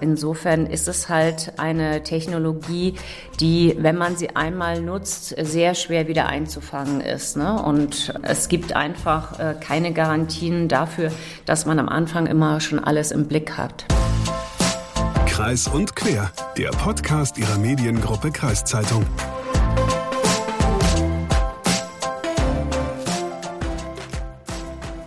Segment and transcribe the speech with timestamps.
[0.00, 2.94] Insofern ist es halt eine Technologie,
[3.40, 7.36] die, wenn man sie einmal nutzt, sehr schwer wieder einzufangen ist.
[7.36, 7.62] Ne?
[7.62, 11.10] Und es gibt einfach äh, keine Garantien dafür,
[11.46, 13.84] dass man am Anfang immer schon alles im Blick hat.
[15.26, 19.06] Kreis und Quer, der Podcast ihrer Mediengruppe Kreiszeitung.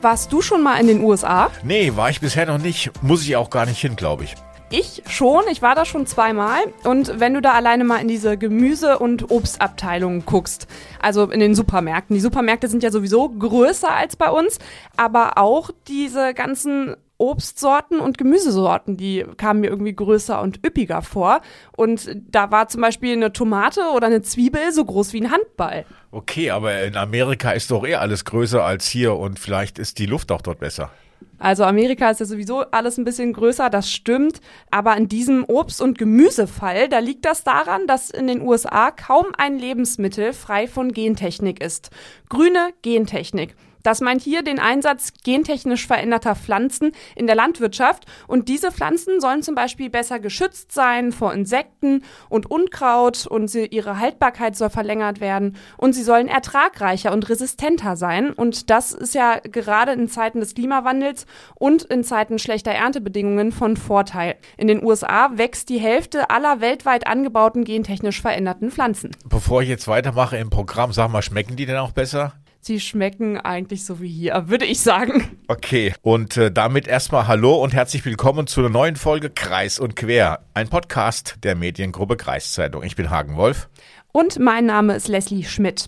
[0.02, 1.52] Warst du schon mal in den USA?
[1.64, 2.92] Nee, war ich bisher noch nicht.
[3.04, 4.36] Muss ich auch gar nicht hin, glaube ich.
[4.74, 6.60] Ich schon, ich war da schon zweimal.
[6.86, 10.66] Und wenn du da alleine mal in diese Gemüse- und Obstabteilungen guckst,
[11.02, 14.60] also in den Supermärkten, die Supermärkte sind ja sowieso größer als bei uns,
[14.96, 21.42] aber auch diese ganzen Obstsorten und Gemüsesorten, die kamen mir irgendwie größer und üppiger vor.
[21.76, 25.86] Und da war zum Beispiel eine Tomate oder eine Zwiebel so groß wie ein Handball.
[26.12, 30.06] Okay, aber in Amerika ist doch eh alles größer als hier und vielleicht ist die
[30.06, 30.92] Luft auch dort besser.
[31.40, 34.42] Also Amerika ist ja sowieso alles ein bisschen größer, das stimmt.
[34.70, 39.28] Aber in diesem Obst- und Gemüsefall, da liegt das daran, dass in den USA kaum
[39.38, 41.90] ein Lebensmittel frei von Gentechnik ist.
[42.30, 43.56] Grüne Gentechnik.
[43.84, 48.06] Das meint hier den Einsatz gentechnisch veränderter Pflanzen in der Landwirtschaft.
[48.28, 53.66] Und diese Pflanzen sollen zum Beispiel besser geschützt sein vor Insekten und Unkraut und sie,
[53.66, 58.32] ihre Haltbarkeit soll verlängert werden und sie sollen ertragreicher und resistenter sein.
[58.32, 63.78] Und das ist ja gerade in Zeiten des Klimawandels und in Zeiten schlechter Erntebedingungen von
[63.78, 64.36] Vorteil.
[64.58, 69.12] In den USA wächst die Hälfte aller weltweit angebauten gentechnisch veränderten Pflanzen.
[69.26, 72.34] Bevor ich jetzt weitermache im Programm, sag mal, schmecken die denn auch besser?
[72.64, 75.36] Sie schmecken eigentlich so wie hier, würde ich sagen.
[75.48, 79.96] Okay, und äh, damit erstmal Hallo und herzlich willkommen zu einer neuen Folge Kreis und
[79.96, 82.84] Quer, ein Podcast der Mediengruppe Kreiszeitung.
[82.84, 83.68] Ich bin Hagen Wolf.
[84.12, 85.88] Und mein Name ist Leslie Schmidt.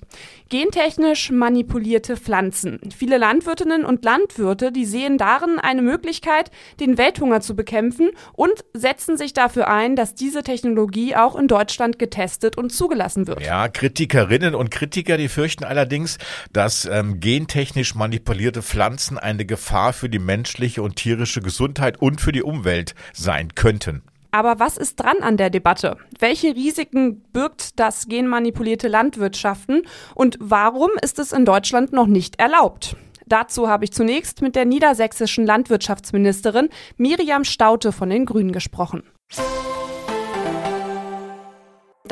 [0.49, 2.79] Gentechnisch manipulierte Pflanzen.
[2.95, 9.17] Viele Landwirtinnen und Landwirte, die sehen darin eine Möglichkeit, den Welthunger zu bekämpfen und setzen
[9.17, 13.41] sich dafür ein, dass diese Technologie auch in Deutschland getestet und zugelassen wird.
[13.41, 16.17] Ja, Kritikerinnen und Kritiker, die fürchten allerdings,
[16.51, 22.31] dass ähm, gentechnisch manipulierte Pflanzen eine Gefahr für die menschliche und tierische Gesundheit und für
[22.31, 24.03] die Umwelt sein könnten.
[24.33, 25.97] Aber was ist dran an der Debatte?
[26.17, 29.83] Welche Risiken birgt das genmanipulierte Landwirtschaften
[30.15, 32.95] und warum ist es in Deutschland noch nicht erlaubt?
[33.27, 39.03] Dazu habe ich zunächst mit der niedersächsischen Landwirtschaftsministerin Miriam Staute von den Grünen gesprochen.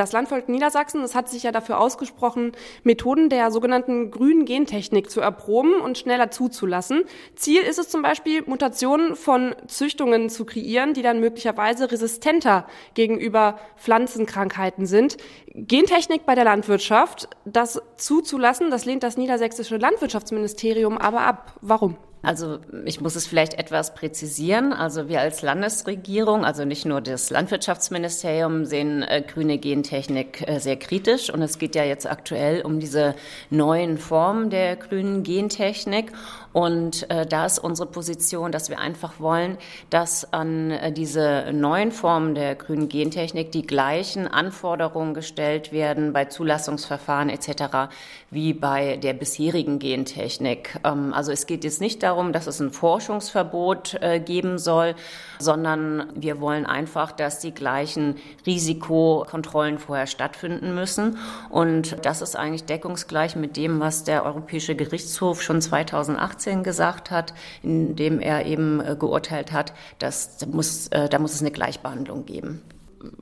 [0.01, 5.21] Das Landvolk Niedersachsen das hat sich ja dafür ausgesprochen, Methoden der sogenannten grünen Gentechnik zu
[5.21, 7.03] erproben und schneller zuzulassen.
[7.35, 13.59] Ziel ist es zum Beispiel, Mutationen von Züchtungen zu kreieren, die dann möglicherweise resistenter gegenüber
[13.77, 15.17] Pflanzenkrankheiten sind.
[15.53, 21.59] Gentechnik bei der Landwirtschaft, das zuzulassen, das lehnt das niedersächsische Landwirtschaftsministerium aber ab.
[21.61, 21.95] Warum?
[22.23, 24.73] Also ich muss es vielleicht etwas präzisieren.
[24.73, 30.77] Also wir als Landesregierung, also nicht nur das Landwirtschaftsministerium, sehen äh, grüne Gentechnik äh, sehr
[30.77, 31.33] kritisch.
[31.33, 33.15] Und es geht ja jetzt aktuell um diese
[33.49, 36.11] neuen Formen der grünen Gentechnik.
[36.53, 39.57] Und äh, da ist unsere Position, dass wir einfach wollen,
[39.89, 46.25] dass an äh, diese neuen Formen der grünen Gentechnik die gleichen Anforderungen gestellt werden bei
[46.25, 47.93] Zulassungsverfahren etc.
[48.31, 50.79] wie bei der bisherigen Gentechnik.
[50.83, 54.95] Ähm, also es geht jetzt nicht darum, dass es ein Forschungsverbot äh, geben soll,
[55.39, 61.17] sondern wir wollen einfach, dass die gleichen Risikokontrollen vorher stattfinden müssen.
[61.49, 67.11] Und das ist eigentlich deckungsgleich mit dem, was der Europäische Gerichtshof schon 2018 2018 gesagt
[67.11, 71.51] hat, indem er eben äh, geurteilt hat, dass da muss, äh, da muss es eine
[71.51, 72.61] Gleichbehandlung geben.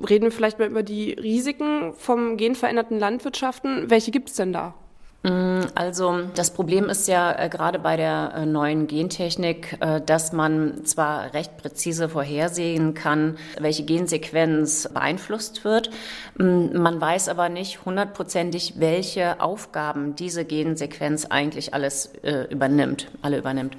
[0.10, 3.90] Reden wir vielleicht mal über die Risiken vom genveränderten Landwirtschaften.
[3.90, 4.74] Welche gibt es denn da?
[5.22, 10.32] Mm, also das Problem ist ja äh, gerade bei der äh, neuen Gentechnik, äh, dass
[10.32, 15.90] man zwar recht präzise vorhersehen kann, welche Gensequenz beeinflusst wird.
[16.38, 23.40] Mm, man weiß aber nicht hundertprozentig, welche Aufgaben diese Gensequenz eigentlich alles äh, übernimmt, alle
[23.40, 23.76] übernimmt.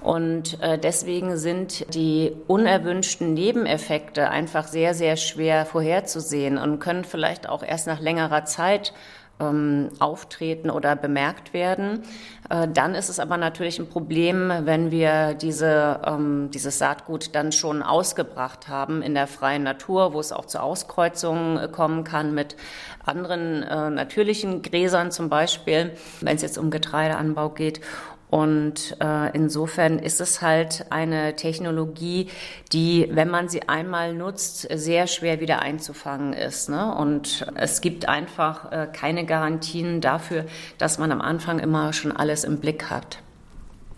[0.00, 7.48] Und äh, deswegen sind die unerwünschten Nebeneffekte einfach sehr, sehr schwer vorherzusehen und können vielleicht
[7.48, 8.92] auch erst nach längerer Zeit
[9.40, 12.02] ähm, auftreten oder bemerkt werden.
[12.48, 17.52] Äh, dann ist es aber natürlich ein Problem, wenn wir diese, ähm, dieses Saatgut dann
[17.52, 22.34] schon ausgebracht haben in der freien Natur, wo es auch zu Auskreuzungen äh, kommen kann
[22.34, 22.56] mit
[23.04, 27.80] anderen äh, natürlichen Gräsern zum Beispiel, wenn es jetzt um Getreideanbau geht.
[28.30, 32.28] Und äh, insofern ist es halt eine Technologie,
[32.72, 36.68] die, wenn man sie einmal nutzt, sehr schwer wieder einzufangen ist.
[36.68, 36.94] Ne?
[36.94, 40.44] Und es gibt einfach äh, keine Garantien dafür,
[40.78, 43.18] dass man am Anfang immer schon alles im Blick hat.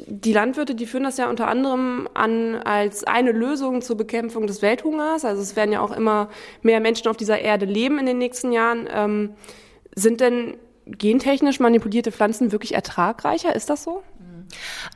[0.06, 4.62] Die Landwirte, die führen das ja unter anderem an als eine Lösung zur Bekämpfung des
[4.62, 5.26] Welthungers.
[5.26, 6.28] Also es werden ja auch immer
[6.62, 8.88] mehr Menschen auf dieser Erde leben in den nächsten Jahren.
[8.90, 9.34] Ähm,
[9.94, 10.56] sind denn
[10.86, 13.54] gentechnisch manipulierte Pflanzen wirklich ertragreicher?
[13.54, 14.02] Ist das so?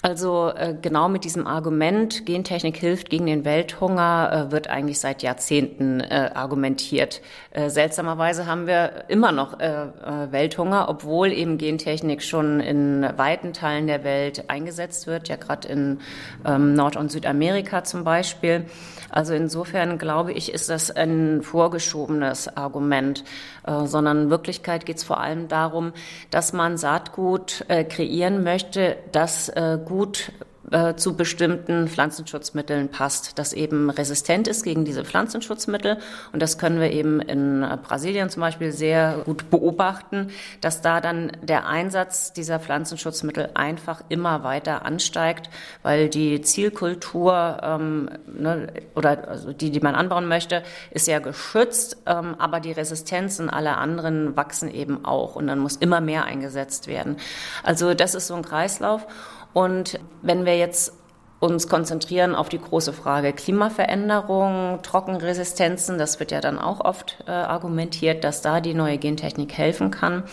[0.03, 5.23] Also äh, genau mit diesem Argument, Gentechnik hilft gegen den Welthunger, äh, wird eigentlich seit
[5.23, 7.23] Jahrzehnten äh, argumentiert.
[7.51, 13.53] Äh, seltsamerweise haben wir immer noch äh, äh, Welthunger, obwohl eben Gentechnik schon in weiten
[13.53, 16.01] Teilen der Welt eingesetzt wird, ja gerade in
[16.45, 18.67] ähm, Nord- und Südamerika zum Beispiel.
[19.09, 23.25] Also insofern glaube ich, ist das ein vorgeschobenes Argument,
[23.65, 25.93] sondern in Wirklichkeit geht es vor allem darum,
[26.31, 30.33] dass man Saatgut kreieren möchte, das äh, gut
[30.71, 35.99] äh, zu bestimmten Pflanzenschutzmitteln passt, das eben resistent ist gegen diese Pflanzenschutzmittel.
[36.33, 40.31] Und das können wir eben in äh, Brasilien zum Beispiel sehr gut beobachten,
[40.61, 45.51] dass da dann der Einsatz dieser Pflanzenschutzmittel einfach immer weiter ansteigt,
[45.83, 51.99] weil die Zielkultur ähm, ne, oder also die, die man anbauen möchte, ist ja geschützt,
[52.07, 56.87] ähm, aber die Resistenzen aller anderen wachsen eben auch und dann muss immer mehr eingesetzt
[56.89, 57.17] werden.
[57.63, 59.07] Also das ist so ein Kreislauf.
[59.53, 60.93] Und wenn wir jetzt
[61.39, 67.31] uns konzentrieren auf die große Frage Klimaveränderung, Trockenresistenzen, das wird ja dann auch oft äh,
[67.31, 70.25] argumentiert, dass da die neue Gentechnik helfen kann.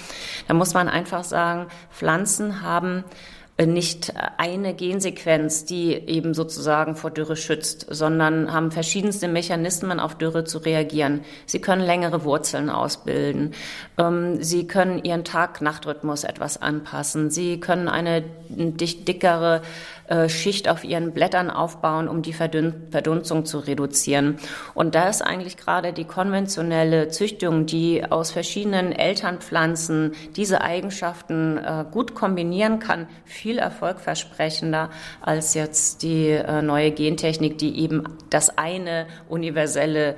[0.48, 3.04] Da muss man einfach sagen, Pflanzen haben
[3.68, 10.44] nicht eine Gensequenz, die eben sozusagen vor Dürre schützt, sondern haben verschiedenste Mechanismen, auf Dürre
[10.44, 11.21] zu reagieren.
[11.45, 13.54] Sie können längere Wurzeln ausbilden.
[13.98, 17.30] Ähm, sie können ihren Tag-Nacht-Rhythmus etwas anpassen.
[17.30, 19.62] Sie können eine dicht dickere
[20.27, 24.38] Schicht auf ihren Blättern aufbauen, um die Verdunstung zu reduzieren.
[24.73, 31.85] Und da ist eigentlich gerade die konventionelle Züchtung, die aus verschiedenen Elternpflanzen diese Eigenschaften äh,
[31.89, 34.89] gut kombinieren kann, viel erfolgversprechender
[35.21, 40.15] als jetzt die äh, neue Gentechnik, die eben das eine universelle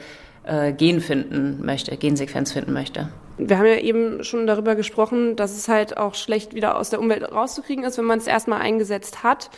[0.77, 3.09] Gen finden möchte, Gensequenz finden möchte.
[3.37, 6.99] Wir haben ja eben schon darüber gesprochen, dass es halt auch schlecht wieder aus der
[6.99, 9.49] Umwelt rauszukriegen ist, wenn man es erstmal eingesetzt hat.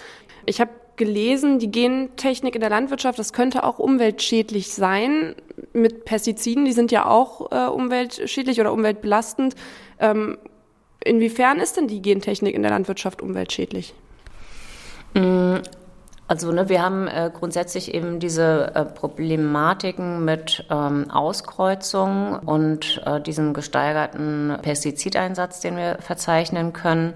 [0.46, 5.36] Ich habe gelesen, die Gentechnik in der Landwirtschaft, das könnte auch umweltschädlich sein.
[5.74, 9.56] Mit Pestiziden, die sind ja auch äh, umweltschädlich oder umweltbelastend.
[10.00, 10.38] Ähm,
[11.04, 13.94] inwiefern ist denn die Gentechnik in der Landwirtschaft umweltschädlich?
[16.30, 23.22] Also ne, wir haben äh, grundsätzlich eben diese äh, Problematiken mit ähm, Auskreuzung und äh,
[23.22, 27.14] diesem gesteigerten Pestizideinsatz, den wir verzeichnen können.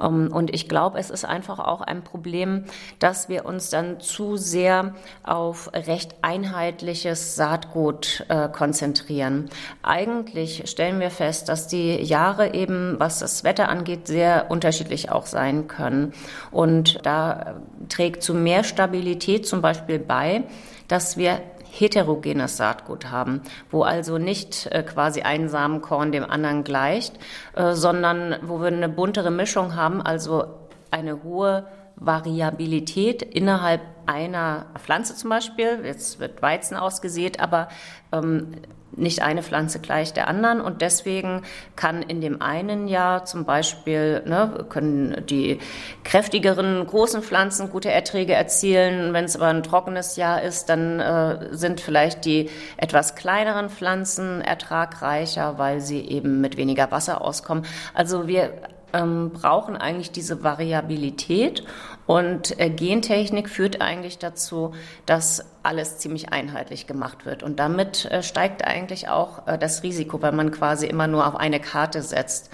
[0.00, 2.64] Ähm, und ich glaube, es ist einfach auch ein Problem,
[2.98, 9.48] dass wir uns dann zu sehr auf recht einheitliches Saatgut äh, konzentrieren.
[9.84, 15.26] Eigentlich stellen wir fest, dass die Jahre eben, was das Wetter angeht, sehr unterschiedlich auch
[15.26, 16.14] sein können.
[16.50, 17.54] Und da
[17.88, 20.44] trägt zu mehr Stabilität zum Beispiel bei,
[20.88, 21.40] dass wir
[21.70, 27.18] heterogenes Saatgut haben, wo also nicht äh, quasi ein Samenkorn dem anderen gleicht,
[27.54, 30.46] äh, sondern wo wir eine buntere Mischung haben, also
[30.90, 31.66] eine hohe
[31.96, 35.80] Variabilität innerhalb einer Pflanze zum Beispiel.
[35.84, 37.68] Jetzt wird Weizen ausgesät, aber
[38.10, 38.52] ähm,
[38.96, 41.42] nicht eine Pflanze gleich der anderen und deswegen
[41.76, 45.58] kann in dem einen Jahr zum Beispiel ne, können die
[46.04, 49.12] kräftigeren großen Pflanzen gute Erträge erzielen.
[49.12, 54.40] Wenn es aber ein trockenes Jahr ist, dann äh, sind vielleicht die etwas kleineren Pflanzen
[54.40, 57.64] ertragreicher, weil sie eben mit weniger Wasser auskommen.
[57.94, 58.52] Also wir
[58.92, 61.64] ähm, brauchen eigentlich diese Variabilität
[62.06, 64.74] und äh, Gentechnik führt eigentlich dazu,
[65.06, 67.42] dass alles ziemlich einheitlich gemacht wird.
[67.42, 71.36] Und damit äh, steigt eigentlich auch äh, das Risiko, weil man quasi immer nur auf
[71.36, 72.50] eine Karte setzt.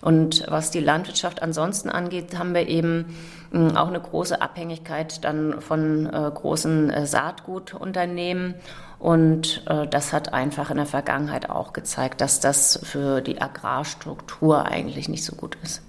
[0.00, 3.16] Und was die Landwirtschaft ansonsten angeht, haben wir eben
[3.52, 8.54] hm, auch eine große Abhängigkeit dann von äh, großen äh, Saatgutunternehmen.
[8.98, 14.66] Und äh, das hat einfach in der Vergangenheit auch gezeigt, dass das für die Agrarstruktur
[14.66, 15.82] eigentlich nicht so gut ist.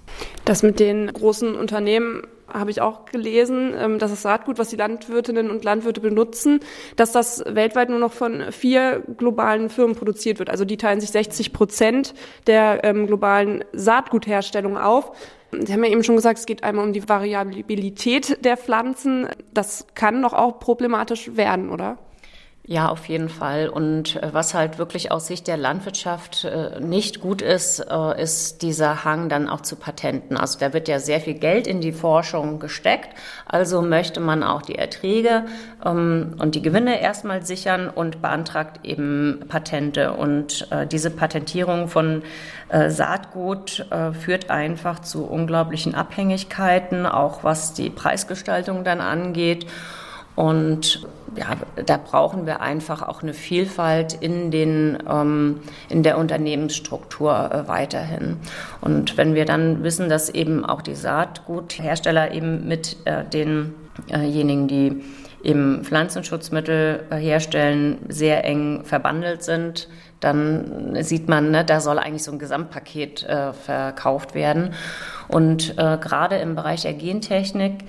[0.44, 2.22] Das mit den großen Unternehmen
[2.52, 6.60] habe ich auch gelesen, ähm, dass das Saatgut, was die Landwirtinnen und Landwirte benutzen,
[6.96, 10.50] dass das weltweit nur noch von vier globalen Firmen produziert wird.
[10.50, 12.14] Also die teilen sich 60 Prozent
[12.46, 15.12] der ähm, globalen Saatgutherstellung auf.
[15.52, 19.28] Sie haben ja eben schon gesagt, es geht einmal um die Variabilität der Pflanzen.
[19.54, 21.98] Das kann doch auch problematisch werden, oder?
[22.68, 23.68] Ja, auf jeden Fall.
[23.68, 28.60] Und äh, was halt wirklich aus Sicht der Landwirtschaft äh, nicht gut ist, äh, ist
[28.62, 30.36] dieser Hang dann auch zu Patenten.
[30.36, 33.10] Also da wird ja sehr viel Geld in die Forschung gesteckt.
[33.46, 35.44] Also möchte man auch die Erträge
[35.84, 40.14] ähm, und die Gewinne erstmal sichern und beantragt eben Patente.
[40.14, 42.22] Und diese Patentierung von
[42.88, 43.86] Saatgut
[44.20, 49.66] führt einfach zu unglaublichen Abhängigkeiten, auch was die Preisgestaltung dann angeht.
[50.34, 57.50] Und ja, da brauchen wir einfach auch eine Vielfalt in, den, ähm, in der Unternehmensstruktur
[57.52, 58.36] äh, weiterhin.
[58.80, 65.02] Und wenn wir dann wissen, dass eben auch die Saatguthersteller eben mit äh, denjenigen, die
[65.42, 69.88] eben Pflanzenschutzmittel äh, herstellen, sehr eng verbandelt sind,
[70.20, 74.72] dann sieht man, ne, da soll eigentlich so ein Gesamtpaket äh, verkauft werden.
[75.28, 77.84] Und äh, gerade im Bereich der Gentechnik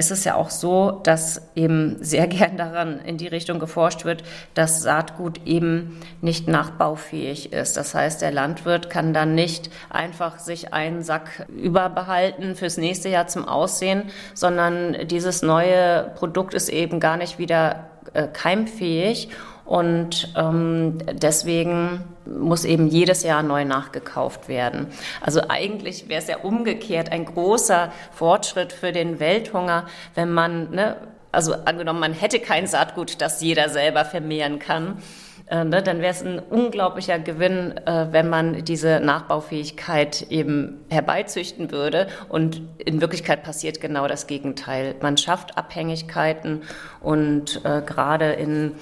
[0.00, 4.24] ist es ja auch so, dass eben sehr gern daran in die Richtung geforscht wird,
[4.54, 7.76] dass Saatgut eben nicht nachbaufähig ist.
[7.76, 13.26] Das heißt, der Landwirt kann dann nicht einfach sich einen Sack überbehalten fürs nächste Jahr
[13.26, 19.28] zum Aussehen, sondern dieses neue Produkt ist eben gar nicht wieder äh, keimfähig
[19.70, 24.88] und ähm, deswegen muss eben jedes Jahr neu nachgekauft werden.
[25.20, 29.86] Also eigentlich wäre es ja umgekehrt ein großer Fortschritt für den Welthunger,
[30.16, 30.96] wenn man, ne,
[31.30, 34.98] also angenommen, man hätte kein Saatgut, das jeder selber vermehren kann.
[35.46, 41.70] Äh, ne, dann wäre es ein unglaublicher Gewinn, äh, wenn man diese Nachbaufähigkeit eben herbeizüchten
[41.70, 42.08] würde.
[42.28, 44.96] Und in Wirklichkeit passiert genau das Gegenteil.
[45.00, 46.62] Man schafft Abhängigkeiten
[47.00, 48.74] und äh, gerade in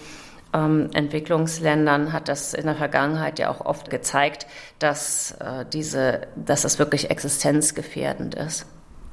[0.54, 4.46] ähm, Entwicklungsländern hat das in der Vergangenheit ja auch oft gezeigt,
[4.78, 8.66] dass, äh, diese, dass das wirklich existenzgefährdend ist.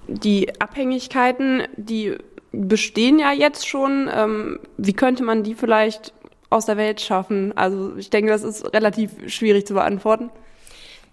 [0.07, 2.15] Die Abhängigkeiten, die
[2.51, 4.09] bestehen ja jetzt schon.
[4.13, 6.13] Ähm, wie könnte man die vielleicht
[6.49, 7.57] aus der Welt schaffen?
[7.57, 10.29] Also ich denke, das ist relativ schwierig zu beantworten.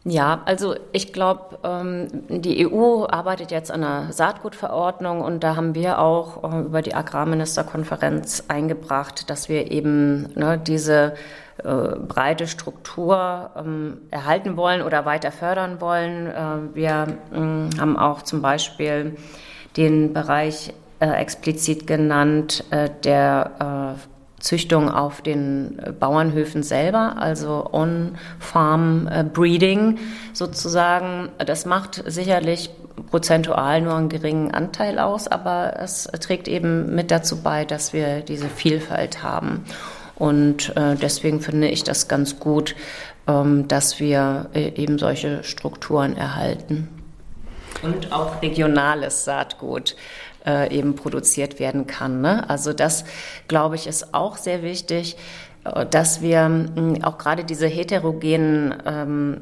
[0.04, 5.76] Ja, also ich glaube, ähm, die EU arbeitet jetzt an einer Saatgutverordnung und da haben
[5.76, 11.14] wir auch äh, über die Agrarministerkonferenz eingebracht, dass wir eben ne, diese
[11.58, 16.26] äh, breite Struktur ähm, erhalten wollen oder weiter fördern wollen.
[16.26, 19.16] Äh, wir äh, haben auch zum Beispiel
[19.76, 22.64] den Bereich explizit genannt,
[23.02, 23.96] der
[24.42, 30.00] Züchtung auf den äh, Bauernhöfen selber, also On-Farm-Breeding äh,
[30.32, 31.28] sozusagen.
[31.38, 32.70] Das macht sicherlich
[33.10, 38.20] prozentual nur einen geringen Anteil aus, aber es trägt eben mit dazu bei, dass wir
[38.20, 39.64] diese Vielfalt haben.
[40.16, 42.74] Und äh, deswegen finde ich das ganz gut,
[43.28, 46.88] ähm, dass wir eben solche Strukturen erhalten.
[47.82, 49.94] Und auch regionales Saatgut
[50.46, 52.20] äh, eben produziert werden kann.
[52.20, 52.48] Ne?
[52.48, 53.04] Also das,
[53.48, 55.16] glaube ich, ist auch sehr wichtig,
[55.64, 59.40] äh, dass wir mh, auch gerade diese heterogenen ähm,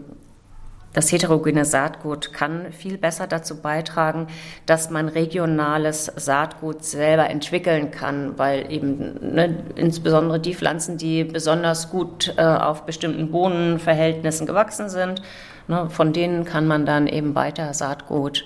[0.92, 4.26] das heterogene Saatgut kann viel besser dazu beitragen,
[4.66, 11.90] dass man regionales Saatgut selber entwickeln kann, weil eben ne, insbesondere die Pflanzen, die besonders
[11.90, 15.22] gut äh, auf bestimmten Bohnenverhältnissen gewachsen sind,
[15.68, 18.44] ne, von denen kann man dann eben weiter Saatgut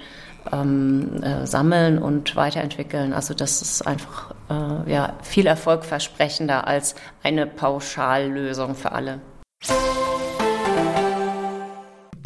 [0.52, 3.12] ähm, äh, sammeln und weiterentwickeln.
[3.12, 9.20] Also das ist einfach äh, ja, viel erfolgversprechender als eine Pauschallösung für alle.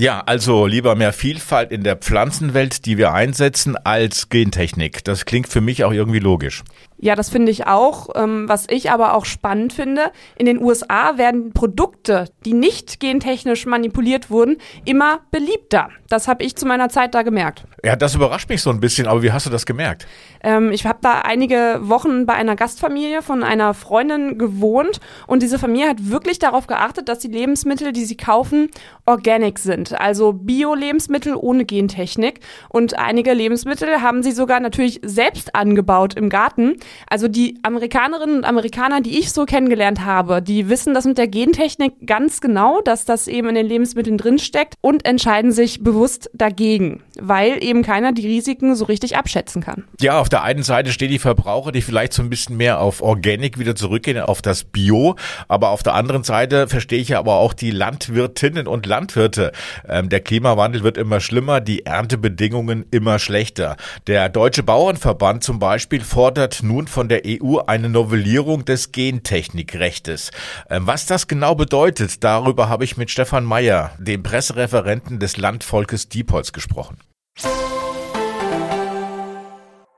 [0.00, 5.02] Ja, also lieber mehr Vielfalt in der Pflanzenwelt, die wir einsetzen, als Gentechnik.
[5.02, 6.62] Das klingt für mich auch irgendwie logisch.
[7.00, 8.08] Ja, das finde ich auch.
[8.16, 13.66] Ähm, was ich aber auch spannend finde, in den USA werden Produkte, die nicht gentechnisch
[13.66, 15.90] manipuliert wurden, immer beliebter.
[16.08, 17.64] Das habe ich zu meiner Zeit da gemerkt.
[17.84, 20.06] Ja, das überrascht mich so ein bisschen, aber wie hast du das gemerkt?
[20.42, 25.58] Ähm, ich habe da einige Wochen bei einer Gastfamilie von einer Freundin gewohnt und diese
[25.58, 28.70] Familie hat wirklich darauf geachtet, dass die Lebensmittel, die sie kaufen,
[29.06, 30.00] organic sind.
[30.00, 32.40] Also Bio-Lebensmittel ohne Gentechnik.
[32.68, 36.76] Und einige Lebensmittel haben sie sogar natürlich selbst angebaut im Garten.
[37.08, 41.28] Also die Amerikanerinnen und Amerikaner, die ich so kennengelernt habe, die wissen das mit der
[41.28, 47.02] Gentechnik ganz genau, dass das eben in den Lebensmitteln drinsteckt und entscheiden sich bewusst dagegen,
[47.20, 49.84] weil eben keiner die Risiken so richtig abschätzen kann.
[50.00, 53.02] Ja, auf der einen Seite stehen die Verbraucher, die vielleicht so ein bisschen mehr auf
[53.02, 55.16] Organic wieder zurückgehen, auf das Bio,
[55.48, 59.52] aber auf der anderen Seite verstehe ich ja aber auch die Landwirtinnen und Landwirte.
[59.88, 63.76] Ähm, der Klimawandel wird immer schlimmer, die Erntebedingungen immer schlechter.
[64.06, 70.30] Der Deutsche Bauernverband zum Beispiel fordert nur nun von der EU eine Novellierung des Gentechnikrechtes.
[70.70, 76.08] Ähm, was das genau bedeutet, darüber habe ich mit Stefan Mayer, dem Pressereferenten des Landvolkes
[76.08, 76.98] Diepholz, gesprochen.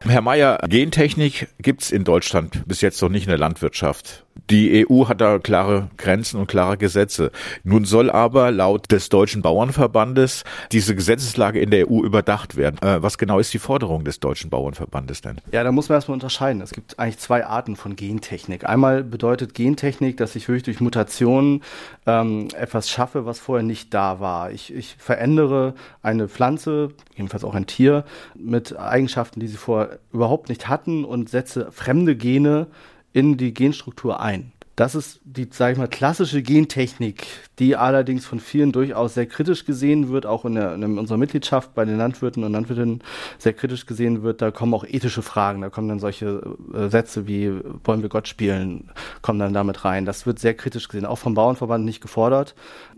[0.06, 4.25] Herr Mayer, Gentechnik gibt's in Deutschland bis jetzt noch nicht in der Landwirtschaft.
[4.49, 7.30] Die EU hat da klare Grenzen und klare Gesetze.
[7.64, 12.80] Nun soll aber laut des Deutschen Bauernverbandes diese Gesetzeslage in der EU überdacht werden.
[12.82, 15.40] Äh, was genau ist die Forderung des Deutschen Bauernverbandes denn?
[15.52, 16.62] Ja, da muss man erstmal unterscheiden.
[16.62, 18.68] Es gibt eigentlich zwei Arten von Gentechnik.
[18.68, 21.62] Einmal bedeutet Gentechnik, dass ich wirklich durch Mutationen
[22.06, 24.52] ähm, etwas schaffe, was vorher nicht da war.
[24.52, 28.04] Ich, ich verändere eine Pflanze, jedenfalls auch ein Tier,
[28.35, 32.68] mit Eigenschaften, die sie vorher überhaupt nicht hatten und setze fremde Gene
[33.12, 34.52] in die Genstruktur ein.
[34.81, 37.26] Das ist die, sage ich mal, klassische Gentechnik,
[37.59, 41.75] die allerdings von vielen durchaus sehr kritisch gesehen wird, auch in, der, in unserer Mitgliedschaft
[41.75, 43.02] bei den Landwirten und Landwirtinnen
[43.37, 44.40] sehr kritisch gesehen wird.
[44.40, 47.52] Da kommen auch ethische Fragen, da kommen dann solche äh, Sätze wie
[47.85, 48.90] wollen wir Gott spielen,
[49.21, 50.07] kommen dann damit rein.
[50.07, 52.55] Das wird sehr kritisch gesehen, auch vom Bauernverband nicht gefordert,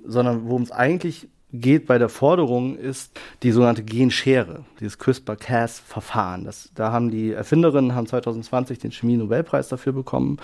[0.07, 6.49] sondern worum es eigentlich geht bei der Forderung, ist die sogenannte Genschere, dieses CRISPR-Cas-Verfahren.
[6.75, 10.39] Da haben die Erfinderinnen haben 2020 den Chemie-Nobelpreis dafür bekommen.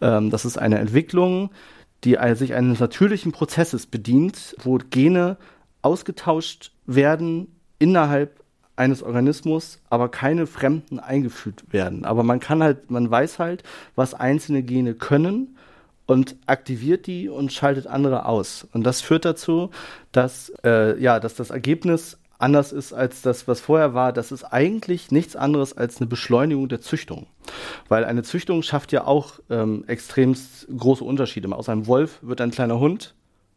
[0.00, 1.50] Ähm, das ist eine Entwicklung,
[2.04, 5.36] die sich eines natürlichen Prozesses bedient, wo Gene
[5.82, 8.44] ausgetauscht werden innerhalb
[8.76, 12.04] eines Organismus, aber keine Fremden eingefügt werden.
[12.04, 13.62] Aber man kann halt, man weiß halt,
[13.94, 15.53] was einzelne Gene können
[16.06, 18.66] und aktiviert die und schaltet andere aus.
[18.72, 19.70] Und das führt dazu,
[20.12, 24.12] dass, äh, ja, dass das Ergebnis anders ist als das, was vorher war.
[24.12, 27.26] Das ist eigentlich nichts anderes als eine Beschleunigung der Züchtung.
[27.88, 31.54] Weil eine Züchtung schafft ja auch ähm, extremst große Unterschiede.
[31.54, 33.14] Aus einem Wolf wird ein kleiner Hund,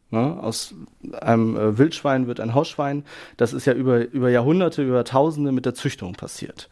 [0.09, 0.37] Ne?
[0.41, 0.73] Aus
[1.19, 3.03] einem äh, Wildschwein wird ein Hausschwein.
[3.35, 6.69] Das ist ja über, über Jahrhunderte, über Tausende mit der Züchtung passiert.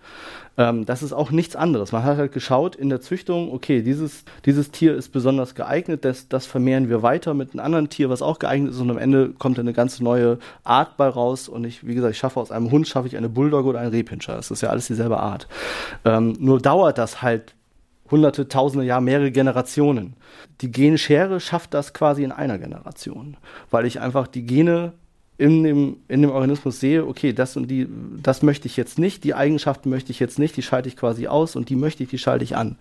[0.58, 1.92] Ähm, das ist auch nichts anderes.
[1.92, 6.30] Man hat halt geschaut in der Züchtung, okay, dieses, dieses Tier ist besonders geeignet, das,
[6.30, 9.32] das vermehren wir weiter mit einem anderen Tier, was auch geeignet ist und am Ende
[9.38, 12.72] kommt eine ganz neue Art bei raus und ich, wie gesagt, ich schaffe aus einem
[12.72, 14.36] Hund, schaffe ich eine Bulldog oder einen Rehpinscher.
[14.36, 15.50] Das ist ja alles dieselbe Art.
[16.06, 17.54] Ähm, nur dauert das halt
[18.10, 20.16] hunderte, tausende Jahre, mehrere Generationen.
[20.62, 23.38] Die Genschere schafft das quasi in einer Generation,
[23.72, 24.94] weil ich einfach die Gene
[25.38, 27.88] in dem, in dem Organismus sehe, okay, das und die,
[28.22, 31.28] das möchte ich jetzt nicht, die Eigenschaften möchte ich jetzt nicht, die schalte ich quasi
[31.28, 32.78] aus und die möchte ich, die schalte ich an.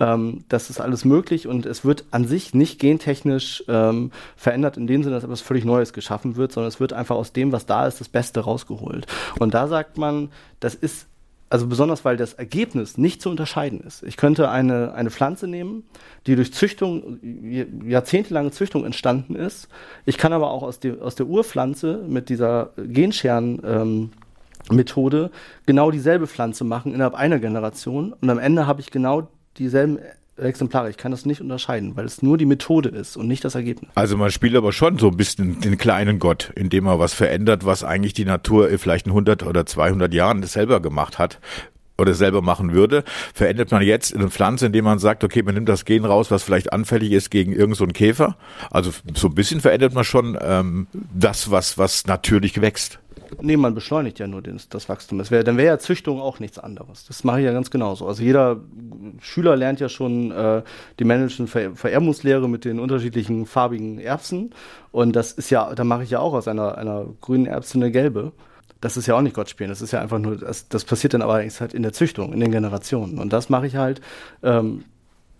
[0.00, 4.86] Ähm, das ist alles möglich und es wird an sich nicht gentechnisch ähm, verändert in
[4.86, 7.64] dem Sinne, dass etwas völlig Neues geschaffen wird, sondern es wird einfach aus dem, was
[7.64, 9.06] da ist, das Beste rausgeholt.
[9.38, 11.06] Und da sagt man, das ist
[11.54, 14.02] also besonders weil das Ergebnis nicht zu unterscheiden ist.
[14.02, 15.84] Ich könnte eine, eine Pflanze nehmen,
[16.26, 17.20] die durch Züchtung,
[17.86, 19.68] jahrzehntelange Züchtung entstanden ist.
[20.04, 24.10] Ich kann aber auch aus, die, aus der Urpflanze mit dieser Genscheren ähm,
[24.68, 25.30] Methode
[25.64, 30.00] genau dieselbe Pflanze machen innerhalb einer Generation und am Ende habe ich genau dieselben
[30.36, 30.90] Exemplare.
[30.90, 33.90] Ich kann das nicht unterscheiden, weil es nur die Methode ist und nicht das Ergebnis.
[33.94, 37.64] Also man spielt aber schon so ein bisschen den kleinen Gott, indem man was verändert,
[37.64, 41.38] was eigentlich die Natur vielleicht in 100 oder 200 Jahren selber gemacht hat
[41.96, 45.54] oder selber machen würde, verändert man jetzt in eine Pflanze, indem man sagt, okay, man
[45.54, 48.36] nimmt das Gen raus, was vielleicht anfällig ist gegen irgendeinen so Käfer.
[48.70, 52.98] Also so ein bisschen verändert man schon ähm, das, was, was natürlich wächst.
[53.40, 55.18] Nee, man beschleunigt ja nur den, das Wachstum.
[55.18, 57.04] Das wär, dann wäre ja Züchtung auch nichts anderes.
[57.06, 58.06] Das mache ich ja ganz genauso.
[58.06, 58.60] Also jeder
[59.20, 60.62] Schüler lernt ja schon äh,
[60.98, 64.54] die männlichen Ver Vererbungslehre mit den unterschiedlichen farbigen Erbsen.
[64.92, 67.90] Und das ist ja, da mache ich ja auch aus einer, einer grünen Erbse eine
[67.90, 68.32] gelbe.
[68.80, 69.70] Das ist ja auch nicht Gott spielen.
[69.70, 72.40] Das ist ja einfach nur, das, das passiert dann aber halt in der Züchtung, in
[72.40, 73.18] den Generationen.
[73.18, 74.00] Und das mache ich halt,
[74.42, 74.84] ähm,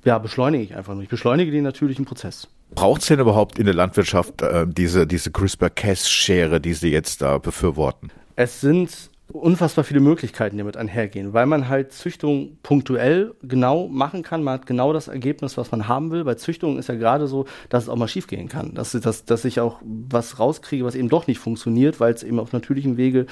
[0.05, 1.03] ja, beschleunige ich einfach nur.
[1.03, 2.49] Ich beschleunige den natürlichen Prozess.
[2.75, 7.39] Braucht es denn überhaupt in der Landwirtschaft äh, diese, diese CRISPR-Cas-Schere, die Sie jetzt da
[7.39, 8.11] befürworten?
[8.37, 14.23] Es sind unfassbar viele Möglichkeiten, die damit einhergehen, weil man halt Züchtung punktuell genau machen
[14.23, 14.43] kann.
[14.43, 16.25] Man hat genau das Ergebnis, was man haben will.
[16.25, 18.75] Bei Züchtung ist ja gerade so, dass es auch mal schiefgehen kann.
[18.75, 22.39] Dass, dass, dass ich auch was rauskriege, was eben doch nicht funktioniert, weil es eben
[22.39, 23.27] auf natürlichem Wege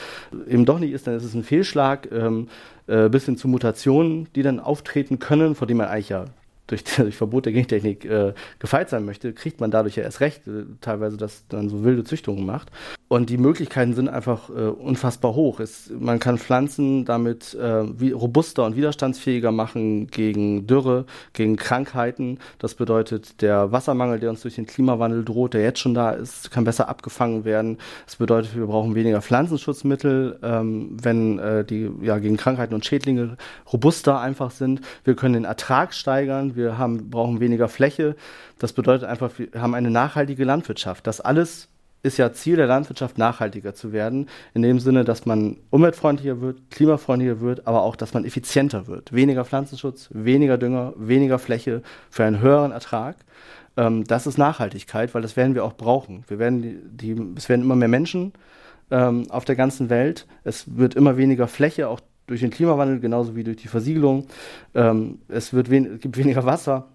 [0.49, 1.07] eben doch nicht ist.
[1.07, 2.49] Dann ist es ein Fehlschlag, ähm,
[2.87, 6.25] äh, bis hin zu Mutationen, die dann auftreten können, vor denen man eigentlich ja
[6.67, 10.47] durch, durch Verbot der Gentechnik äh, gefeit sein möchte, kriegt man dadurch ja erst recht,
[10.47, 12.71] äh, teilweise, dass dann so wilde Züchtungen macht.
[13.13, 15.61] Und die Möglichkeiten sind einfach äh, unfassbar hoch.
[15.61, 22.39] Es, man kann Pflanzen damit äh, wie, robuster und widerstandsfähiger machen gegen Dürre, gegen Krankheiten.
[22.59, 26.51] Das bedeutet, der Wassermangel, der uns durch den Klimawandel droht, der jetzt schon da ist,
[26.51, 27.77] kann besser abgefangen werden.
[28.07, 33.37] Das bedeutet, wir brauchen weniger Pflanzenschutzmittel, ähm, wenn äh, die ja, gegen Krankheiten und Schädlinge
[33.71, 34.81] robuster einfach sind.
[35.05, 36.57] Wir können den Ertrag steigern.
[36.57, 38.17] Wir haben, brauchen weniger Fläche.
[38.59, 41.07] Das bedeutet einfach, wir haben eine nachhaltige Landwirtschaft.
[41.07, 41.69] Das alles
[42.03, 46.71] ist ja Ziel der Landwirtschaft, nachhaltiger zu werden, in dem Sinne, dass man umweltfreundlicher wird,
[46.71, 49.13] klimafreundlicher wird, aber auch, dass man effizienter wird.
[49.13, 53.17] Weniger Pflanzenschutz, weniger Dünger, weniger Fläche für einen höheren Ertrag.
[53.77, 56.25] Ähm, das ist Nachhaltigkeit, weil das werden wir auch brauchen.
[56.29, 58.33] Wir werden die, die es werden immer mehr Menschen
[58.91, 60.27] ähm, auf der ganzen Welt.
[60.45, 64.27] Es wird immer weniger Fläche auch durch den Klimawandel, genauso wie durch die Versiegelung.
[64.75, 66.89] Ähm, es, wird es gibt weniger Wasser.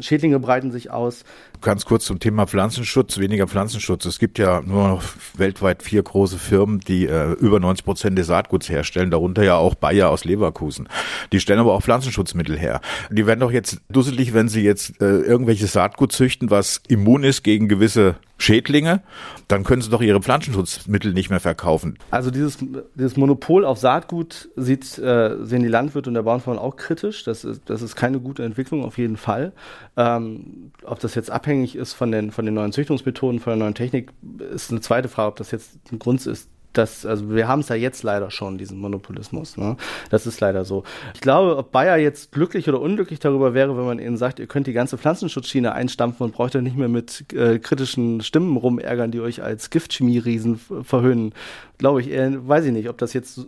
[0.00, 1.24] Schädlinge breiten sich aus.
[1.60, 4.04] Ganz kurz zum Thema Pflanzenschutz, weniger Pflanzenschutz.
[4.04, 5.02] Es gibt ja nur noch
[5.36, 9.74] weltweit vier große Firmen, die äh, über 90 Prozent des Saatguts herstellen, darunter ja auch
[9.74, 10.88] Bayer aus Leverkusen.
[11.32, 12.80] Die stellen aber auch Pflanzenschutzmittel her.
[13.10, 17.42] Die werden doch jetzt dusselig, wenn sie jetzt äh, irgendwelches Saatgut züchten, was immun ist
[17.42, 19.02] gegen gewisse Schädlinge,
[19.48, 21.98] dann können sie doch ihre Pflanzenschutzmittel nicht mehr verkaufen.
[22.10, 22.58] Also dieses,
[22.94, 27.24] dieses Monopol auf Saatgut sieht, äh, sehen die Landwirte und der Bauernverband auch kritisch.
[27.24, 29.52] Das ist, das ist keine gute Entwicklung auf jeden Fall.
[29.96, 33.74] Ähm, ob das jetzt abhängig ist von den, von den neuen Züchtungsmethoden, von der neuen
[33.74, 34.12] Technik,
[34.52, 37.68] ist eine zweite Frage, ob das jetzt ein Grund ist, das, also wir haben es
[37.68, 39.56] ja jetzt leider schon, diesen Monopolismus.
[39.56, 39.76] Ne?
[40.10, 40.84] Das ist leider so.
[41.14, 44.46] Ich glaube, ob Bayer jetzt glücklich oder unglücklich darüber wäre, wenn man ihnen sagt, ihr
[44.46, 49.10] könnt die ganze Pflanzenschutzschiene einstampfen und braucht ja nicht mehr mit äh, kritischen Stimmen rumärgern,
[49.10, 51.32] die euch als Giftchemie-Riesen verhöhnen,
[51.78, 53.46] glaube ich, eher, weiß ich nicht, ob das jetzt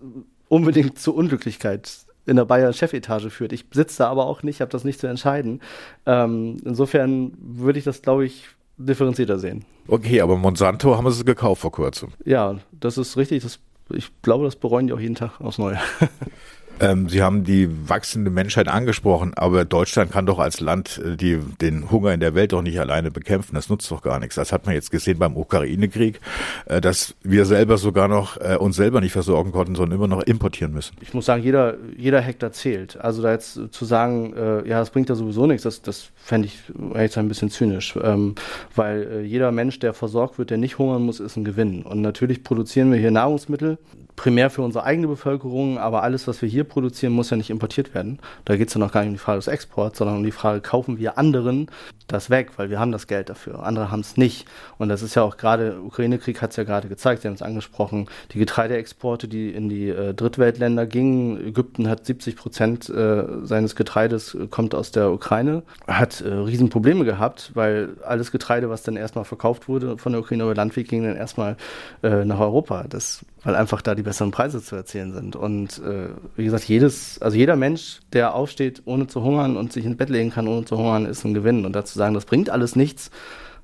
[0.48, 1.90] unbedingt zur Unglücklichkeit
[2.26, 3.52] in der Bayer-Chefetage führt.
[3.52, 5.60] Ich sitze da aber auch nicht, habe das nicht zu entscheiden.
[6.04, 8.44] Ähm, insofern würde ich das, glaube ich,
[8.78, 9.64] differenzierter sehen.
[9.86, 12.10] Okay, aber Monsanto haben sie gekauft vor kurzem.
[12.24, 13.42] Ja, das ist richtig.
[13.42, 13.58] Das,
[13.92, 15.78] ich glaube, das bereuen die auch jeden Tag aufs Neue.
[16.80, 21.38] Ähm, Sie haben die wachsende Menschheit angesprochen, aber Deutschland kann doch als Land äh, die,
[21.60, 23.54] den Hunger in der Welt doch nicht alleine bekämpfen.
[23.54, 24.36] Das nutzt doch gar nichts.
[24.36, 26.20] Das hat man jetzt gesehen beim Ukraine-Krieg,
[26.66, 30.22] äh, dass wir selber sogar noch äh, uns selber nicht versorgen konnten, sondern immer noch
[30.22, 30.96] importieren müssen.
[31.00, 32.96] Ich muss sagen, jeder, jeder Hektar zählt.
[33.00, 36.46] Also da jetzt zu sagen, äh, ja, das bringt ja sowieso nichts, das, das fände
[36.46, 36.60] ich
[36.94, 37.98] ehrlich ein bisschen zynisch.
[38.00, 38.36] Ähm,
[38.76, 41.82] weil äh, jeder Mensch, der versorgt wird, der nicht hungern muss, ist ein Gewinn.
[41.82, 43.78] Und natürlich produzieren wir hier Nahrungsmittel,
[44.18, 47.94] primär für unsere eigene Bevölkerung, aber alles, was wir hier produzieren, muss ja nicht importiert
[47.94, 48.18] werden.
[48.44, 50.32] Da geht es ja noch gar nicht um die Frage des Exports, sondern um die
[50.32, 51.70] Frage, kaufen wir anderen
[52.08, 53.62] das weg, weil wir haben das Geld dafür.
[53.62, 54.46] Andere haben es nicht.
[54.78, 57.42] Und das ist ja auch gerade, Ukraine-Krieg hat es ja gerade gezeigt, Sie haben es
[57.42, 61.48] angesprochen, die Getreideexporte, die in die äh, Drittweltländer gingen.
[61.48, 67.04] Ägypten hat 70 Prozent äh, seines Getreides äh, kommt aus der Ukraine, hat äh, Riesenprobleme
[67.04, 71.04] gehabt, weil alles Getreide, was dann erstmal verkauft wurde von der Ukraine über Landweg, ging
[71.04, 71.56] dann erstmal
[72.02, 72.86] äh, nach Europa.
[72.88, 75.34] Das weil einfach da die besseren Preise zu erzielen sind.
[75.34, 79.86] Und äh, wie gesagt, jedes, also jeder Mensch, der aufsteht, ohne zu hungern und sich
[79.86, 81.64] ins Bett legen kann, ohne zu hungern, ist ein Gewinn.
[81.64, 83.10] Und dazu sagen, das bringt alles nichts,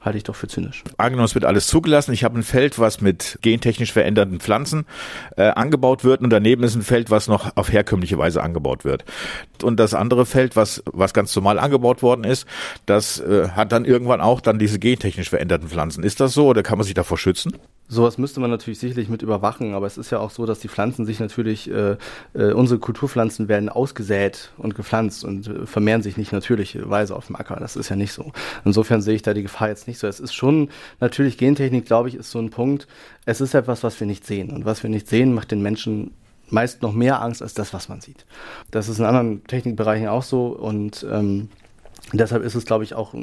[0.01, 0.85] halte ich doch für zynisch.
[0.97, 2.15] Angenommen, es wird alles zugelassen.
[2.15, 4.87] Ich habe ein Feld, was mit gentechnisch veränderten Pflanzen
[5.37, 9.05] äh, angebaut wird und daneben ist ein Feld, was noch auf herkömmliche Weise angebaut wird.
[9.63, 12.47] Und das andere Feld, was, was ganz normal angebaut worden ist,
[12.87, 16.05] das äh, hat dann irgendwann auch dann diese gentechnisch veränderten Pflanzen.
[16.05, 17.53] Ist das so oder kann man sich davor schützen?
[17.95, 20.69] Sowas müsste man natürlich sicherlich mit überwachen, aber es ist ja auch so, dass die
[20.69, 21.97] Pflanzen sich natürlich, äh,
[22.35, 27.37] äh, unsere Kulturpflanzen werden ausgesät und gepflanzt und äh, vermehren sich nicht natürlicherweise auf dem
[27.37, 27.57] Acker.
[27.61, 28.33] Das ist ja nicht so.
[28.65, 30.09] Insofern sehe ich da die Gefahr jetzt nicht so.
[30.09, 32.89] Es ist schon, natürlich Gentechnik, glaube ich, ist so ein Punkt.
[33.27, 34.51] Es ist etwas, was wir nicht sehen.
[34.51, 36.11] Und was wir nicht sehen, macht den Menschen
[36.51, 38.27] meist noch mehr Angst als das, was man sieht.
[38.71, 41.49] Das ist in anderen Technikbereichen auch so und ähm,
[42.13, 43.15] deshalb ist es, glaube ich, auch,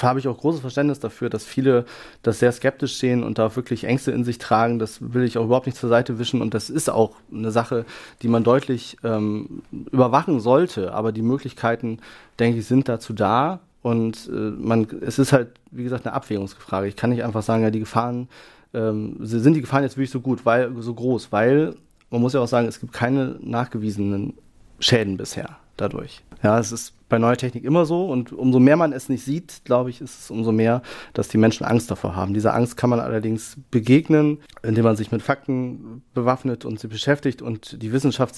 [0.00, 1.84] habe ich auch großes Verständnis dafür, dass viele
[2.22, 4.78] das sehr skeptisch sehen und da wirklich Ängste in sich tragen.
[4.78, 7.84] Das will ich auch überhaupt nicht zur Seite wischen und das ist auch eine Sache,
[8.22, 10.92] die man deutlich ähm, überwachen sollte.
[10.94, 11.98] Aber die Möglichkeiten,
[12.38, 16.86] denke ich, sind dazu da und äh, man, es ist halt, wie gesagt, eine Abwägungsfrage.
[16.86, 18.28] Ich kann nicht einfach sagen, ja, die Gefahren,
[18.74, 21.74] ähm, sind die Gefahren jetzt wirklich so gut, weil so groß, weil
[22.10, 24.34] man muss ja auch sagen, es gibt keine nachgewiesenen
[24.78, 26.22] Schäden bisher dadurch.
[26.42, 29.62] Ja, es ist bei neuer Technik immer so und umso mehr man es nicht sieht,
[29.64, 30.82] glaube ich, ist es umso mehr,
[31.14, 32.34] dass die Menschen Angst davor haben.
[32.34, 37.42] Dieser Angst kann man allerdings begegnen, indem man sich mit Fakten bewaffnet und sie beschäftigt
[37.42, 38.34] und die Wissenschaft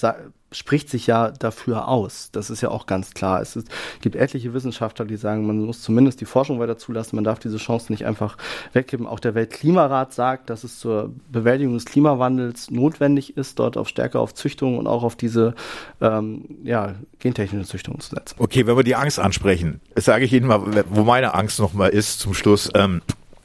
[0.51, 2.29] spricht sich ja dafür aus.
[2.31, 3.41] Das ist ja auch ganz klar.
[3.41, 3.69] Es ist,
[4.01, 7.57] gibt etliche Wissenschaftler, die sagen, man muss zumindest die Forschung weiter zulassen, man darf diese
[7.57, 8.37] Chance nicht einfach
[8.73, 9.07] weggeben.
[9.07, 14.19] Auch der Weltklimarat sagt, dass es zur Bewältigung des Klimawandels notwendig ist, dort auf stärker
[14.19, 15.55] auf Züchtung und auch auf diese
[16.01, 18.35] ähm, ja, gentechnische Züchtung zu setzen.
[18.37, 22.19] Okay, wenn wir die Angst ansprechen, sage ich Ihnen mal, wo meine Angst nochmal ist
[22.19, 22.69] zum Schluss.
[22.75, 23.01] Ähm,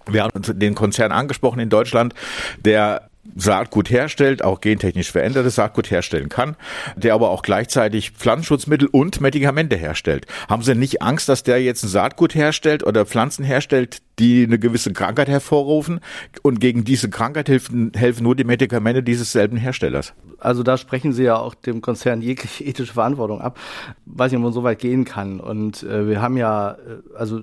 [0.07, 2.15] wir haben den Konzern angesprochen in Deutschland,
[2.59, 6.57] der Saatgut herstellt, auch gentechnisch verändertes Saatgut herstellen kann,
[6.97, 10.27] der aber auch gleichzeitig Pflanzenschutzmittel und Medikamente herstellt.
[10.49, 14.59] Haben Sie nicht Angst, dass der jetzt ein Saatgut herstellt oder Pflanzen herstellt, die eine
[14.59, 16.01] gewisse Krankheit hervorrufen
[16.43, 20.15] und gegen diese Krankheit helfen, helfen nur die Medikamente dieses selben Herstellers?
[20.39, 23.59] Also da sprechen Sie ja auch dem Konzern jegliche ethische Verantwortung ab.
[24.05, 25.41] Weiß nicht, ob man so weit gehen kann.
[25.41, 26.77] Und äh, wir haben ja, äh,
[27.17, 27.41] also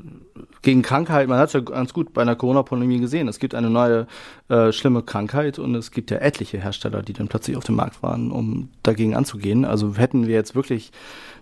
[0.62, 3.28] gegen Krankheit, man hat es ja ganz gut bei einer Corona-Pandemie gesehen.
[3.28, 4.08] Es gibt eine neue
[4.50, 8.04] äh, schlimme Krankheit und es gibt ja etliche Hersteller, die dann plötzlich auf dem Markt
[8.04, 9.66] waren, um dagegen anzugehen.
[9.66, 10.92] Also hätten wir jetzt wirklich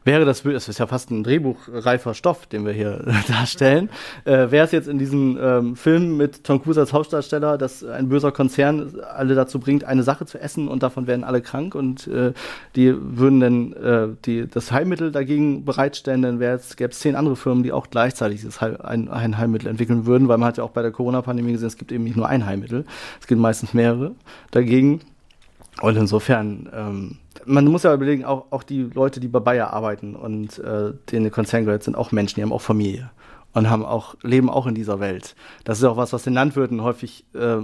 [0.04, 3.90] wäre das, das ist ja fast ein drehbuchreifer Stoff, den wir hier darstellen,
[4.26, 8.10] äh, wäre es jetzt in diesem ähm, Film mit Tom Cruise als Hauptdarsteller, dass ein
[8.10, 12.08] böser Konzern alle dazu bringt, eine Sache zu essen und davon werden alle krank und
[12.08, 12.34] äh,
[12.76, 17.64] die würden dann äh, die, das Heilmittel dagegen bereitstellen, dann gäbe es zehn andere Firmen,
[17.64, 20.72] die auch gleichzeitig dieses Heil, ein, ein Heilmittel entwickeln würden, weil man hat ja auch
[20.72, 22.86] bei der Corona-Pandemie gesehen, es gibt eben nicht nur ein Heilmittel,
[23.20, 24.12] es gibt meistens mehrere
[24.52, 25.02] dagegen.
[25.82, 30.16] Und insofern, ähm, man muss ja überlegen, auch, auch die Leute, die bei Bayer arbeiten
[30.16, 33.12] und äh, die in den Konzern gehört, sind auch Menschen, die haben auch Familie
[33.54, 35.36] und haben auch, leben auch in dieser Welt.
[35.64, 37.58] Das ist auch was, was den Landwirten häufig äh,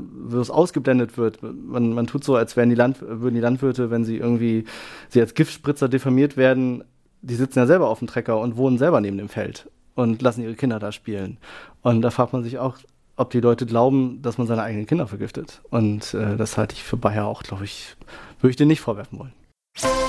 [0.50, 1.42] ausgeblendet wird.
[1.42, 4.66] Man, man tut so, als wären die Land, würden die Landwirte, wenn sie irgendwie
[5.10, 6.84] sie als Giftspritzer diffamiert werden,
[7.22, 10.44] die sitzen ja selber auf dem Trecker und wohnen selber neben dem Feld und lassen
[10.44, 11.38] ihre Kinder da spielen.
[11.82, 12.78] Und da fragt man sich auch,
[13.16, 15.62] ob die Leute glauben, dass man seine eigenen Kinder vergiftet.
[15.70, 17.96] Und äh, das halte ich für Bayer auch, glaube ich,
[18.40, 19.34] würde ich dir nicht vorwerfen wollen.
[19.84, 20.07] you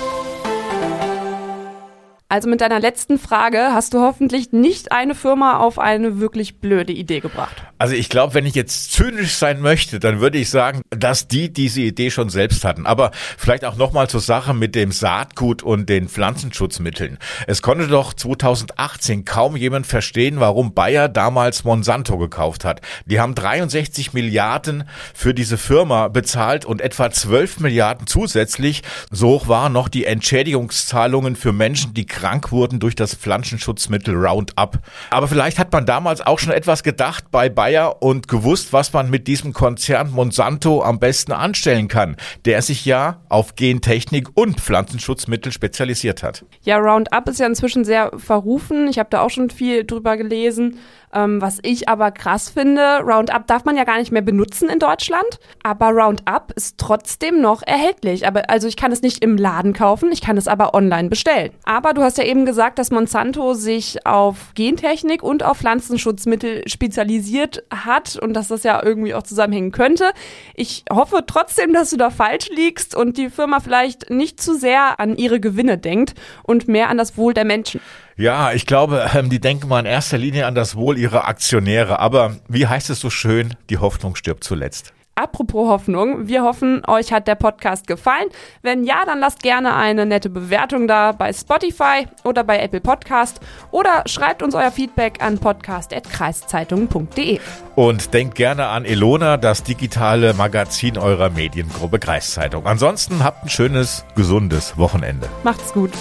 [2.31, 6.93] Also mit deiner letzten Frage hast du hoffentlich nicht eine Firma auf eine wirklich blöde
[6.93, 7.63] Idee gebracht.
[7.79, 11.51] Also ich glaube, wenn ich jetzt zynisch sein möchte, dann würde ich sagen, dass die
[11.51, 12.85] diese Idee schon selbst hatten.
[12.85, 17.17] Aber vielleicht auch nochmal zur Sache mit dem Saatgut und den Pflanzenschutzmitteln.
[17.47, 22.83] Es konnte doch 2018 kaum jemand verstehen, warum Bayer damals Monsanto gekauft hat.
[23.07, 28.83] Die haben 63 Milliarden für diese Firma bezahlt und etwa 12 Milliarden zusätzlich.
[29.11, 34.81] So hoch waren noch die Entschädigungszahlungen für Menschen, die krank wurden durch das Pflanzenschutzmittel Roundup.
[35.11, 39.09] Aber vielleicht hat man damals auch schon etwas gedacht bei Bayer und gewusst, was man
[39.09, 45.53] mit diesem Konzern Monsanto am besten anstellen kann, der sich ja auf Gentechnik und Pflanzenschutzmittel
[45.53, 46.45] spezialisiert hat.
[46.63, 48.89] Ja, Roundup ist ja inzwischen sehr verrufen.
[48.89, 50.81] Ich habe da auch schon viel drüber gelesen.
[51.13, 54.79] Ähm, was ich aber krass finde, Roundup darf man ja gar nicht mehr benutzen in
[54.79, 58.27] Deutschland, aber Roundup ist trotzdem noch erhältlich.
[58.27, 61.53] Aber also ich kann es nicht im Laden kaufen, ich kann es aber online bestellen.
[61.65, 67.65] Aber du hast ja eben gesagt, dass Monsanto sich auf Gentechnik und auf Pflanzenschutzmittel spezialisiert
[67.73, 70.11] hat und dass das ja irgendwie auch zusammenhängen könnte.
[70.55, 75.01] Ich hoffe trotzdem, dass du da falsch liegst und die Firma vielleicht nicht zu sehr
[75.01, 77.81] an ihre Gewinne denkt und mehr an das Wohl der Menschen.
[78.19, 82.01] Ja, ich glaube, ähm, die denken mal in erster Linie an das Wohl ihrer Aktionäre.
[82.01, 84.93] Aber wie heißt es so schön, die Hoffnung stirbt zuletzt.
[85.15, 88.29] Apropos Hoffnung, wir hoffen, euch hat der Podcast gefallen.
[88.63, 93.41] Wenn ja, dann lasst gerne eine nette Bewertung da bei Spotify oder bei Apple Podcast
[93.73, 97.41] oder schreibt uns euer Feedback an podcast.kreiszeitungen.de.
[97.77, 102.67] Und denkt gerne an Elona, das digitale Magazin eurer Mediengruppe Kreiszeitung.
[102.67, 105.29] Ansonsten habt ein schönes, gesundes Wochenende.
[105.43, 105.93] Macht's gut.